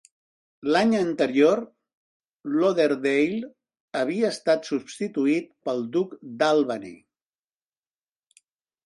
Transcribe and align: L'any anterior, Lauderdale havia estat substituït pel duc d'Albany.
L'any 0.75 0.93
anterior, 0.99 1.59
Lauderdale 2.53 3.49
havia 3.99 4.31
estat 4.37 4.71
substituït 4.71 5.53
pel 5.69 5.85
duc 5.97 6.17
d'Albany. 6.41 6.89